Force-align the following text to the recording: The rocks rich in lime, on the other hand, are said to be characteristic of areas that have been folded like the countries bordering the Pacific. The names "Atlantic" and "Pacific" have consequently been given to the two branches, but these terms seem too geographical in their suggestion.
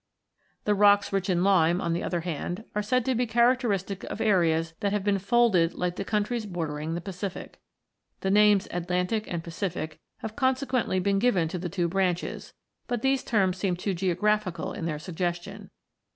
The 0.63 0.73
rocks 0.73 1.13
rich 1.13 1.29
in 1.29 1.43
lime, 1.43 1.79
on 1.79 1.93
the 1.93 2.01
other 2.01 2.21
hand, 2.21 2.63
are 2.73 2.81
said 2.81 3.05
to 3.05 3.13
be 3.13 3.27
characteristic 3.27 4.03
of 4.05 4.19
areas 4.19 4.73
that 4.79 4.91
have 4.91 5.03
been 5.03 5.19
folded 5.19 5.75
like 5.75 5.95
the 5.95 6.03
countries 6.03 6.47
bordering 6.47 6.95
the 6.95 7.01
Pacific. 7.01 7.61
The 8.21 8.31
names 8.31 8.67
"Atlantic" 8.71 9.31
and 9.31 9.43
"Pacific" 9.43 9.99
have 10.21 10.35
consequently 10.35 10.99
been 10.99 11.19
given 11.19 11.47
to 11.49 11.59
the 11.59 11.69
two 11.69 11.87
branches, 11.87 12.55
but 12.87 13.03
these 13.03 13.23
terms 13.23 13.59
seem 13.59 13.75
too 13.75 13.93
geographical 13.93 14.73
in 14.73 14.87
their 14.87 14.97
suggestion. 14.97 15.69